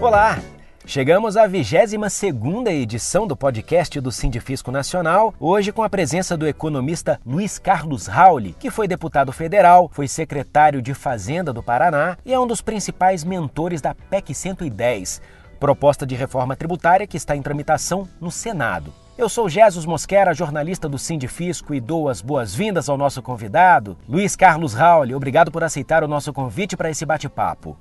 Olá! 0.00 0.38
Chegamos 0.86 1.36
à 1.36 1.48
22ª 1.48 2.68
edição 2.68 3.26
do 3.26 3.36
podcast 3.36 4.00
do 4.00 4.12
Sindifisco 4.12 4.70
Nacional, 4.70 5.34
hoje 5.40 5.72
com 5.72 5.82
a 5.82 5.90
presença 5.90 6.36
do 6.36 6.46
economista 6.46 7.20
Luiz 7.26 7.58
Carlos 7.58 8.06
Rauli, 8.06 8.54
que 8.60 8.70
foi 8.70 8.86
deputado 8.86 9.32
federal, 9.32 9.90
foi 9.92 10.06
secretário 10.06 10.80
de 10.80 10.94
Fazenda 10.94 11.52
do 11.52 11.64
Paraná 11.64 12.16
e 12.24 12.32
é 12.32 12.38
um 12.38 12.46
dos 12.46 12.60
principais 12.60 13.24
mentores 13.24 13.80
da 13.80 13.92
PEC 13.92 14.32
110, 14.32 15.20
proposta 15.58 16.06
de 16.06 16.14
reforma 16.14 16.54
tributária 16.54 17.06
que 17.06 17.16
está 17.16 17.34
em 17.34 17.42
tramitação 17.42 18.08
no 18.20 18.30
Senado. 18.30 18.94
Eu 19.18 19.28
sou 19.28 19.48
Jesus 19.48 19.84
Mosquera, 19.84 20.32
jornalista 20.32 20.88
do 20.88 20.96
Sindifisco 20.96 21.74
e 21.74 21.80
dou 21.80 22.08
as 22.08 22.22
boas-vindas 22.22 22.88
ao 22.88 22.96
nosso 22.96 23.20
convidado, 23.20 23.98
Luiz 24.08 24.36
Carlos 24.36 24.74
Rauli. 24.74 25.12
Obrigado 25.12 25.50
por 25.50 25.64
aceitar 25.64 26.04
o 26.04 26.08
nosso 26.08 26.32
convite 26.32 26.76
para 26.76 26.88
esse 26.88 27.04
bate-papo. 27.04 27.76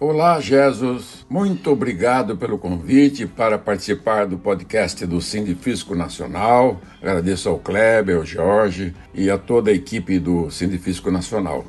Olá, 0.00 0.40
Jesus. 0.40 1.24
Muito 1.30 1.70
obrigado 1.70 2.36
pelo 2.36 2.58
convite 2.58 3.28
para 3.28 3.56
participar 3.56 4.26
do 4.26 4.36
podcast 4.36 5.06
do 5.06 5.20
Sindifisco 5.20 5.94
Nacional. 5.94 6.80
Agradeço 7.00 7.48
ao 7.48 7.60
Kleber, 7.60 8.16
ao 8.16 8.26
Jorge 8.26 8.92
e 9.14 9.30
a 9.30 9.38
toda 9.38 9.70
a 9.70 9.74
equipe 9.74 10.18
do 10.18 10.50
Sindifisco 10.50 11.12
Nacional. 11.12 11.64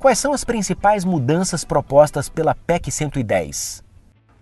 Quais 0.00 0.18
são 0.18 0.32
as 0.32 0.42
principais 0.42 1.04
mudanças 1.04 1.64
propostas 1.64 2.28
pela 2.28 2.56
PEC 2.56 2.90
110? 2.90 3.84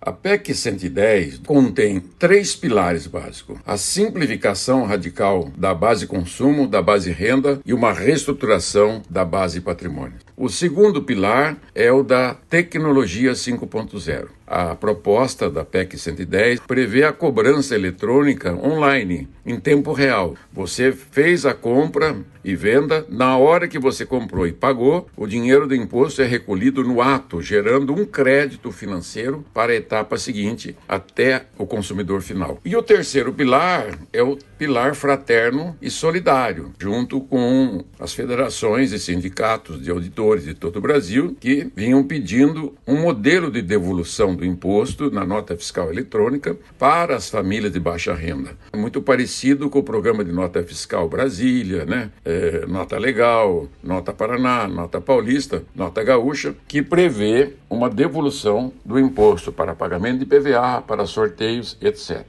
A 0.01 0.11
PEC 0.11 0.53
110 0.53 1.37
contém 1.37 1.99
três 1.99 2.55
pilares 2.55 3.05
básicos: 3.05 3.59
a 3.63 3.77
simplificação 3.77 4.85
radical 4.85 5.51
da 5.55 5.73
base 5.73 6.07
consumo, 6.07 6.67
da 6.67 6.81
base 6.81 7.11
renda 7.11 7.61
e 7.63 7.73
uma 7.75 7.93
reestruturação 7.93 9.03
da 9.07 9.23
base 9.23 9.61
patrimônio. 9.61 10.17
O 10.35 10.49
segundo 10.49 11.03
pilar 11.03 11.57
é 11.75 11.91
o 11.91 12.01
da 12.01 12.33
tecnologia 12.33 13.33
5.0. 13.33 14.29
A 14.45 14.75
proposta 14.75 15.49
da 15.49 15.63
PEC 15.63 15.97
110 15.97 16.59
prevê 16.61 17.03
a 17.03 17.13
cobrança 17.13 17.75
eletrônica 17.75 18.53
online, 18.53 19.27
em 19.45 19.59
tempo 19.59 19.93
real. 19.93 20.35
Você 20.51 20.91
fez 20.91 21.45
a 21.45 21.53
compra 21.53 22.15
e 22.43 22.55
venda, 22.55 23.05
na 23.07 23.37
hora 23.37 23.67
que 23.67 23.79
você 23.79 24.05
comprou 24.05 24.45
e 24.45 24.51
pagou, 24.51 25.07
o 25.15 25.25
dinheiro 25.25 25.65
do 25.65 25.73
imposto 25.73 26.21
é 26.21 26.25
recolhido 26.25 26.83
no 26.83 27.01
ato, 27.01 27.41
gerando 27.41 27.93
um 27.93 28.05
crédito 28.05 28.71
financeiro 28.71 29.45
para 29.53 29.71
a 29.71 29.75
etapa 29.75 30.17
seguinte, 30.17 30.75
até 30.87 31.45
o 31.57 31.65
consumidor 31.65 32.21
final. 32.21 32.59
E 32.65 32.75
o 32.75 32.83
terceiro 32.83 33.31
pilar 33.31 33.97
é 34.11 34.21
o 34.21 34.37
pilar 34.57 34.93
fraterno 34.93 35.75
e 35.81 35.89
solidário, 35.89 36.73
junto 36.77 37.21
com 37.21 37.85
as 37.97 38.13
federações 38.13 38.91
e 38.91 38.99
sindicatos 38.99 39.81
de 39.81 39.89
auditores 39.89 40.23
de 40.41 40.53
todo 40.53 40.77
o 40.77 40.81
Brasil, 40.81 41.35
que 41.39 41.69
vinham 41.75 42.03
pedindo 42.03 42.73
um 42.87 43.01
modelo 43.01 43.51
de 43.51 43.61
devolução 43.61 44.35
do 44.35 44.45
imposto 44.45 45.11
na 45.11 45.25
nota 45.25 45.55
fiscal 45.55 45.91
eletrônica 45.91 46.57
para 46.79 47.15
as 47.15 47.29
famílias 47.29 47.71
de 47.71 47.79
baixa 47.79 48.13
renda. 48.13 48.57
Muito 48.75 49.01
parecido 49.01 49.69
com 49.69 49.79
o 49.79 49.83
programa 49.83 50.23
de 50.23 50.31
nota 50.31 50.63
fiscal 50.63 51.09
Brasília, 51.09 51.85
né? 51.85 52.09
É, 52.23 52.65
nota 52.65 52.97
Legal, 52.97 53.67
Nota 53.83 54.13
Paraná, 54.13 54.67
Nota 54.67 55.01
Paulista, 55.01 55.63
Nota 55.75 56.03
Gaúcha, 56.03 56.55
que 56.67 56.81
prevê 56.81 57.53
uma 57.69 57.89
devolução 57.89 58.71
do 58.85 58.97
imposto 58.97 59.51
para 59.51 59.75
pagamento 59.75 60.19
de 60.19 60.25
PVA, 60.25 60.81
para 60.81 61.05
sorteios, 61.05 61.77
etc. 61.81 62.25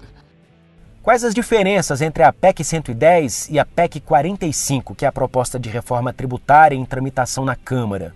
Quais 1.05 1.22
as 1.22 1.34
diferenças 1.34 2.00
entre 2.00 2.22
a 2.22 2.33
PEC 2.33 2.64
110 2.64 3.50
e 3.50 3.58
a 3.58 3.64
PEC 3.66 4.00
45, 4.00 4.94
que 4.94 5.05
é 5.05 5.08
a 5.08 5.12
proposta 5.12 5.58
de 5.58 5.69
reforma 5.69 6.14
tributária 6.14 6.74
em 6.74 6.83
tramitação 6.83 7.44
na 7.44 7.55
Câmara? 7.55 8.14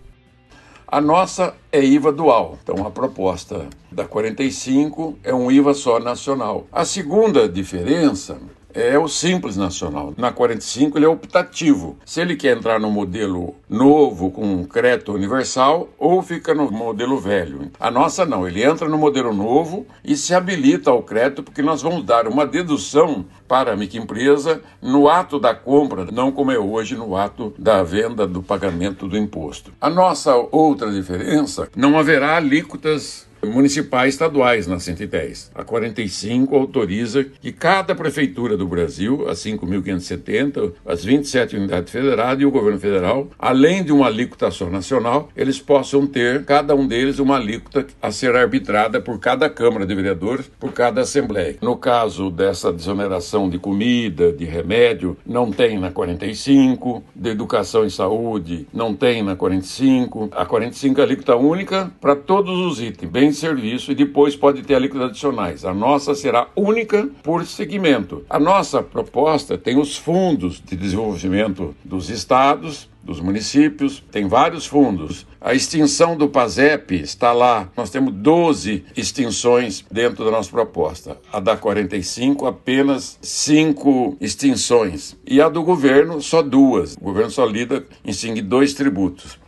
A 0.87 0.99
nossa 0.99 1.55
é 1.71 1.85
IVA 1.85 2.11
dual. 2.11 2.57
Então, 2.63 2.87
a 2.87 2.91
proposta 2.91 3.67
da 3.93 4.07
45 4.07 5.19
é 5.23 5.35
um 5.35 5.51
IVA 5.51 5.75
só 5.75 6.01
nacional. 6.01 6.67
A 6.73 6.83
segunda 6.87 7.47
diferença 7.47 8.39
é 8.81 8.97
o 8.97 9.09
Simples 9.09 9.57
Nacional. 9.57 10.15
Na 10.17 10.31
45 10.31 10.97
ele 10.97 11.05
é 11.05 11.09
optativo. 11.09 11.99
Se 12.05 12.21
ele 12.21 12.37
quer 12.37 12.57
entrar 12.57 12.79
no 12.79 12.91
modelo 12.91 13.57
novo 13.69 14.31
com 14.31 14.65
crédito 14.65 15.13
universal 15.13 15.89
ou 15.99 16.23
fica 16.23 16.55
no 16.55 16.71
modelo 16.71 17.19
velho. 17.19 17.71
A 17.81 17.91
nossa 17.91 18.25
não, 18.25 18.47
ele 18.47 18.63
entra 18.63 18.89
no 18.89 18.97
modelo 18.97 19.35
novo 19.35 19.87
e 20.05 20.17
se 20.17 20.33
habilita 20.33 20.91
ao 20.91 21.03
crédito 21.03 21.43
porque 21.43 21.61
nós 21.61 21.83
vamos 21.83 22.05
dar 22.05 22.29
uma 22.29 22.47
dedução 22.47 23.25
para 23.49 23.73
a 23.73 23.77
microempresa 23.77 24.61
no 24.81 25.09
ato 25.09 25.41
da 25.41 25.55
compra, 25.55 26.07
não 26.13 26.31
como 26.31 26.53
é 26.53 26.59
hoje 26.59 26.95
no 26.95 27.17
ato 27.17 27.53
da 27.59 27.83
venda 27.83 28.27
do 28.27 28.43
pagamento 28.43 29.09
do 29.09 29.17
imposto. 29.17 29.73
A 29.81 29.91
nossa 29.91 30.35
outra 30.53 30.91
diferença, 30.93 31.69
não 31.75 31.99
haverá 31.99 32.37
alíquotas 32.37 33.28
municipais 33.45 34.15
estaduais 34.15 34.67
na 34.67 34.79
110. 34.79 35.51
A 35.55 35.65
45 35.65 36.57
autoriza 36.57 37.25
que 37.25 37.53
cada 37.53 37.95
prefeitura 37.95 38.57
do 38.57 38.67
Brasil, 38.67 39.29
as 39.29 39.39
5.570, 39.39 40.73
as 40.87 41.05
27 41.05 41.57
unidades 41.57 41.93
federadas 41.93 42.43
e 42.43 42.47
o 42.47 42.51
governo 42.51 42.79
federal, 42.79 43.29
além 43.39 43.83
de 43.83 43.93
uma 43.93 44.07
alíquota 44.07 44.51
só 44.51 44.67
nacional, 44.67 45.29
eles 45.37 45.59
possam 45.59 46.07
ter, 46.07 46.45
cada 46.45 46.75
um 46.75 46.87
deles, 46.87 47.19
uma 47.19 47.37
alíquota 47.37 47.87
a 48.01 48.11
ser 48.11 48.35
arbitrada 48.35 49.01
por 49.01 49.19
cada 49.19 49.49
Câmara 49.49 49.87
de 49.87 49.95
Vereadores, 49.95 50.51
por 50.59 50.73
cada 50.73 51.03
Assembleia. 51.03 51.57
No 51.63 51.77
caso 51.77 52.31
dessa 52.31 52.73
desoneração 52.73 53.49
de 53.49 53.59
comida, 53.59 54.33
de 54.33 54.45
remédio, 54.45 55.17
não 55.27 55.51
tem 55.51 55.79
na 55.79 55.91
45, 55.91 57.03
de 57.15 57.31
educação 57.31 57.85
e 57.85 57.91
saúde, 57.91 58.67
não 58.73 58.95
tem 58.95 59.23
na 59.23 59.37
45. 59.37 60.31
A 60.33 60.45
45 60.45 61.01
é 61.01 61.05
alíquota 61.05 61.37
única 61.37 61.91
para 62.01 62.17
todos 62.17 62.59
os 62.59 62.81
itens, 62.81 63.11
bem 63.11 63.28
serviço 63.37 63.93
e 63.93 63.95
depois 63.95 64.35
pode 64.35 64.63
ter 64.63 64.75
alíquotas 64.75 65.11
adicionais. 65.11 65.65
A 65.65 65.75
nossa 65.75 66.15
será 66.15 66.49
única 66.57 67.09
por 67.23 67.45
segmento. 67.45 68.25
A 68.29 68.39
nossa 68.39 68.83
proposta 68.83 69.59
tem 69.59 69.79
os 69.79 69.97
fundos 69.97 70.63
de 70.65 70.77
desenvolvimento 70.77 71.75
dos 71.85 72.09
estados, 72.11 72.89
dos 73.09 73.21
municípios, 73.21 74.05
tem 74.13 74.29
vários 74.29 74.67
fundos. 74.67 75.27
A 75.41 75.55
extinção 75.55 76.15
do 76.15 76.29
PASEP 76.29 76.95
está 76.97 77.33
lá. 77.33 77.71
Nós 77.75 77.89
temos 77.89 78.13
12 78.13 78.85
extinções 78.95 79.83
dentro 79.91 80.27
da 80.27 80.31
nossa 80.31 80.51
proposta. 80.51 81.17
A 81.33 81.41
da 81.41 81.57
45, 81.57 82.47
apenas 82.47 83.19
5 83.23 84.19
extinções. 84.21 85.17
E 85.27 85.41
a 85.41 85.49
do 85.49 85.63
governo, 85.63 86.21
só 86.21 86.43
duas. 86.43 86.97
O 87.01 87.05
governo 87.05 87.31
só 87.31 87.47
lida 87.47 87.87
em 88.05 88.11
extinguir 88.11 88.43
dois 88.43 88.75
tributos. 88.75 89.39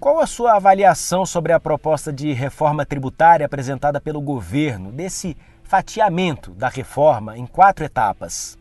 Qual 0.00 0.18
a 0.18 0.26
sua 0.26 0.54
avaliação 0.54 1.26
sobre 1.26 1.52
a 1.52 1.60
proposta 1.60 2.10
de 2.10 2.32
reforma 2.32 2.86
tributária 2.86 3.44
apresentada 3.44 4.00
pelo 4.00 4.18
governo, 4.18 4.90
desse 4.90 5.36
fatiamento 5.62 6.52
da 6.52 6.70
reforma 6.70 7.36
em 7.36 7.44
quatro 7.44 7.84
etapas? 7.84 8.58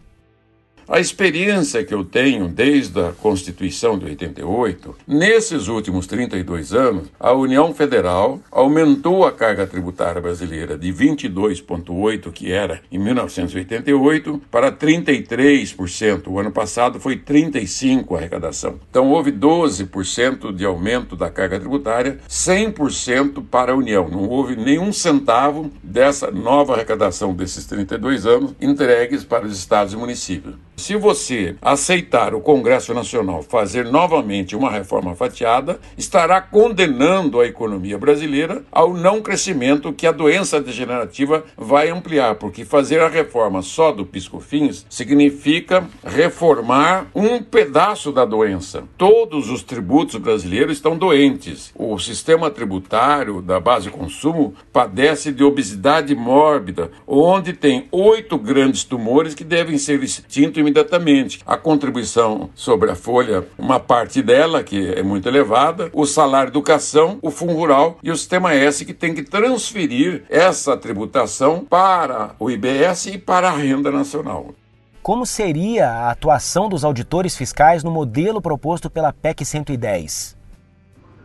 A 0.92 1.00
experiência 1.00 1.84
que 1.84 1.94
eu 1.94 2.04
tenho 2.04 2.48
desde 2.48 3.00
a 3.00 3.12
Constituição 3.12 3.96
de 4.00 4.06
88, 4.06 4.96
nesses 5.08 5.68
últimos 5.68 6.08
32 6.08 6.74
anos, 6.74 7.10
a 7.20 7.32
União 7.32 7.72
Federal 7.76 8.40
aumentou 8.50 9.24
a 9.24 9.32
carga 9.32 9.68
tributária 9.68 10.20
brasileira 10.20 10.76
de 10.76 10.92
22,8%, 10.92 12.32
que 12.32 12.52
era 12.52 12.82
em 12.92 12.98
1988, 12.98 14.42
para 14.50 14.72
33%. 14.72 16.24
O 16.26 16.40
ano 16.40 16.52
passado 16.52 17.00
foi 17.00 17.18
35% 17.18 18.16
a 18.16 18.18
arrecadação. 18.18 18.80
Então 18.90 19.12
houve 19.12 19.32
12% 19.32 20.52
de 20.52 20.66
aumento 20.66 21.16
da 21.16 21.30
carga 21.30 21.60
tributária, 21.60 22.18
100% 22.28 23.46
para 23.46 23.74
a 23.74 23.76
União. 23.76 24.10
Não 24.10 24.28
houve 24.28 24.56
nenhum 24.56 24.92
centavo 24.92 25.70
dessa 25.84 26.32
nova 26.32 26.74
arrecadação 26.74 27.32
desses 27.32 27.68
32 27.68 28.26
anos 28.26 28.56
entregues 28.60 29.24
para 29.24 29.46
os 29.46 29.56
estados 29.56 29.94
e 29.94 29.96
municípios. 29.96 30.56
Se 30.80 30.96
você 30.96 31.58
aceitar 31.62 32.34
o 32.34 32.40
Congresso 32.40 32.94
Nacional 32.94 33.44
fazer 33.44 33.84
novamente 33.84 34.56
uma 34.56 34.72
reforma 34.72 35.14
fatiada, 35.14 35.78
estará 35.98 36.40
condenando 36.40 37.42
a 37.42 37.46
economia 37.46 37.98
brasileira 37.98 38.64
ao 38.72 38.94
não 38.94 39.22
crescimento 39.22 39.92
que 39.92 40.08
a 40.08 40.14
doença 40.14 40.62
degenerativa 40.62 41.44
vai 41.58 41.90
ampliar, 41.90 42.36
porque 42.36 42.64
fazer 42.64 43.02
a 43.02 43.10
reforma 43.10 43.62
só 43.62 43.92
do 43.92 44.06
piscofins 44.06 44.86
significa 44.90 45.86
reformar 46.02 47.08
um 47.14 47.44
pedaço 47.44 48.14
da 48.14 48.24
doença. 48.24 48.86
Todos 48.98 49.50
os 49.50 49.62
tributos 49.62 50.16
brasileiros 50.16 50.78
estão 50.78 50.98
doentes. 50.98 51.74
O 51.76 52.00
sistema 52.00 52.50
tributário 52.50 53.42
da 53.42 53.60
base 53.60 53.90
consumo 53.90 54.56
padece 54.72 55.34
de 55.34 55.44
obesidade 55.44 56.16
mórbida, 56.16 56.90
onde 57.06 57.52
tem 57.52 57.90
oito 57.92 58.38
grandes 58.38 58.86
tumores 58.86 59.36
que 59.36 59.44
devem 59.44 59.78
ser 59.78 60.02
extintos 60.02 60.69
imediatamente. 60.70 61.42
A 61.46 61.58
contribuição 61.58 62.50
sobre 62.56 62.90
a 62.92 62.96
folha, 62.96 63.46
uma 63.58 63.80
parte 63.80 64.22
dela, 64.22 64.64
que 64.64 64.94
é 64.94 65.04
muito 65.04 65.28
elevada, 65.28 65.90
o 65.94 66.06
salário 66.06 66.50
educação, 66.50 67.20
o 67.22 67.32
fundo 67.32 67.54
rural 67.54 67.98
e 68.02 68.12
o 68.12 68.16
sistema 68.16 68.54
S, 68.54 68.86
que 68.86 68.94
tem 68.94 69.14
que 69.14 69.24
transferir 69.24 70.24
essa 70.30 70.78
tributação 70.78 71.66
para 71.66 72.36
o 72.40 72.50
IBS 72.50 73.08
e 73.08 73.18
para 73.18 73.50
a 73.50 73.56
renda 73.56 73.92
nacional. 73.92 74.54
Como 75.02 75.26
seria 75.26 75.90
a 75.90 76.12
atuação 76.12 76.70
dos 76.70 76.84
auditores 76.84 77.36
fiscais 77.36 77.84
no 77.84 77.92
modelo 77.92 78.42
proposto 78.42 78.90
pela 78.90 79.14
PEC 79.14 79.46
110? 79.46 80.39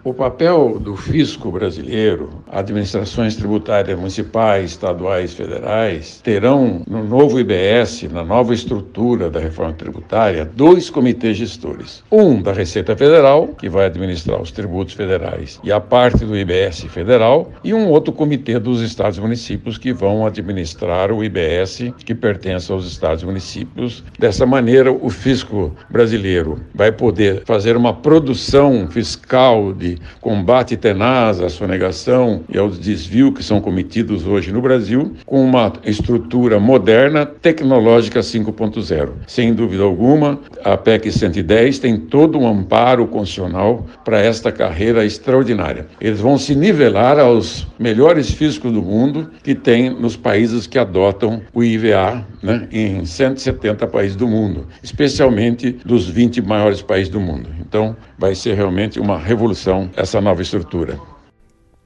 O 0.05 0.12
papel 0.12 0.79
do 0.79 0.95
fisco 0.97 1.51
brasileiro, 1.51 2.29
administrações 2.53 3.37
tributárias 3.37 3.99
municipais, 3.99 4.73
estaduais, 4.73 5.33
federais, 5.33 6.21
terão 6.23 6.83
no 6.87 7.03
novo 7.03 7.41
IBS, 7.41 8.03
na 8.12 8.23
nova 8.23 8.53
estrutura 8.53 9.31
da 9.31 9.41
reforma 9.41 9.73
tributária, 9.73 10.45
dois 10.45 10.91
comitês 10.91 11.39
gestores. 11.39 12.05
Um 12.12 12.43
da 12.43 12.53
Receita 12.53 12.95
Federal, 12.95 13.49
que 13.49 13.67
vai 13.67 13.87
administrar 13.87 14.43
os 14.43 14.51
tributos 14.51 14.93
federais 14.93 15.59
e 15.65 15.73
a 15.73 15.81
parte 15.81 16.23
do 16.27 16.37
IBS 16.37 16.83
federal, 16.91 17.51
e 17.65 17.73
um 17.73 17.89
outro 17.89 18.12
comitê 18.12 18.59
dos 18.59 18.83
estados 18.83 19.17
e 19.17 19.23
municípios 19.23 19.79
que 19.79 19.95
vão 19.95 20.27
administrar 20.27 21.11
o 21.12 21.25
IBS 21.25 21.95
que 22.05 22.15
pertence 22.15 22.71
aos 22.71 22.87
estados 22.87 23.23
e 23.23 23.27
municípios. 23.27 24.05
Dessa 24.19 24.45
maneira, 24.45 24.93
o 24.93 25.09
fisco 25.09 25.75
brasileiro 25.89 26.61
vai 26.75 26.93
poder 26.93 27.43
fazer 27.47 27.75
uma 27.75 27.95
produção 27.95 28.87
fiscal 28.91 29.73
de 29.73 29.94
combate 30.20 30.76
tenaz 30.76 31.41
à 31.41 31.49
sonegação 31.49 32.43
e 32.49 32.58
aos 32.58 32.79
desvios 32.79 33.35
que 33.35 33.43
são 33.43 33.61
cometidos 33.61 34.26
hoje 34.26 34.52
no 34.52 34.61
Brasil, 34.61 35.12
com 35.26 35.43
uma 35.44 35.73
estrutura 35.85 36.58
moderna, 36.58 37.26
tecnológica 37.26 38.20
5.0. 38.20 39.11
Sem 39.26 39.52
dúvida 39.55 39.82
alguma, 39.82 40.38
a 40.62 40.76
PEC 40.76 41.11
110 41.11 41.79
tem 41.79 41.99
todo 41.99 42.38
um 42.38 42.46
amparo 42.46 43.06
constitucional 43.06 43.87
para 44.05 44.19
esta 44.19 44.52
carreira 44.52 45.05
extraordinária. 45.05 45.87
Eles 46.00 46.20
vão 46.20 46.38
se 46.38 46.55
nivelar 46.55 47.19
aos 47.19 47.67
melhores 47.79 48.31
físicos 48.31 48.73
do 48.73 48.82
mundo 48.82 49.31
que 49.43 49.55
tem 49.55 49.91
nos 49.91 50.17
países 50.17 50.67
que 50.67 50.79
adotam 50.79 51.43
o 51.52 51.62
IVA 51.62 52.25
né, 52.43 52.69
em 52.70 53.05
170 53.05 53.87
países 53.87 54.17
do 54.17 54.26
mundo, 54.26 54.67
especialmente 54.82 55.73
dos 55.85 56.08
20 56.08 56.43
maiores 56.43 56.82
países 56.82 57.08
do 57.08 57.20
mundo. 57.20 57.49
Então, 57.75 57.97
vai 58.17 58.37
ser 58.37 58.55
realmente 58.55 59.00
uma 59.00 59.19
revolução 59.19 59.91
essa 59.97 60.21
nova 60.21 60.41
estrutura. 60.41 60.97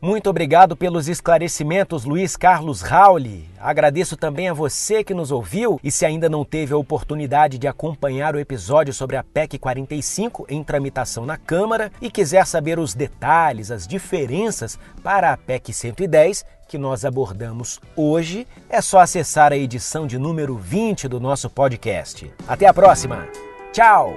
Muito 0.03 0.29
obrigado 0.29 0.77
pelos 0.77 1.09
esclarecimentos, 1.09 2.05
Luiz 2.05 2.37
Carlos 2.37 2.83
Rauli. 2.83 3.49
Agradeço 3.59 4.15
também 4.15 4.51
a 4.51 4.53
você 4.53 5.03
que 5.03 5.15
nos 5.15 5.33
ouviu 5.33 5.81
e 5.83 5.91
se 5.91 6.05
ainda 6.05 6.29
não 6.29 6.45
teve 6.45 6.75
a 6.75 6.77
oportunidade 6.77 7.57
de 7.57 7.67
acompanhar 7.67 8.37
o 8.37 8.39
episódio 8.39 8.93
sobre 8.93 9.17
a 9.17 9.25
PEC 9.25 9.59
45 9.59 10.45
em 10.51 10.63
tramitação 10.63 11.25
na 11.25 11.39
Câmara 11.39 11.91
e 12.03 12.11
quiser 12.11 12.47
saber 12.47 12.79
os 12.79 12.95
detalhes, 12.95 13.71
as 13.71 13.87
diferenças 13.87 14.79
para 15.03 15.33
a 15.33 15.39
PEC 15.39 15.73
110 15.73 16.45
que 16.69 16.77
nós 16.77 17.07
abordamos 17.07 17.81
hoje, 17.97 18.47
é 18.69 18.83
só 18.83 18.99
acessar 18.99 19.55
a 19.55 19.57
edição 19.57 20.07
de 20.07 20.19
número 20.19 20.55
20 20.55 21.09
do 21.09 21.19
nosso 21.19 21.49
podcast. 21.49 22.31
Até 22.47 22.67
a 22.67 22.75
próxima. 22.75 23.27
Tchau. 23.73 24.13